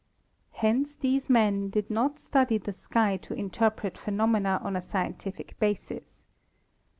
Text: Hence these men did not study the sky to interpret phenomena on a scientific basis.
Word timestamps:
Hence 0.53 0.95
these 0.95 1.29
men 1.29 1.69
did 1.69 1.91
not 1.91 2.17
study 2.17 2.57
the 2.57 2.73
sky 2.73 3.17
to 3.17 3.35
interpret 3.35 3.99
phenomena 3.99 4.59
on 4.63 4.75
a 4.75 4.81
scientific 4.81 5.59
basis. 5.59 6.25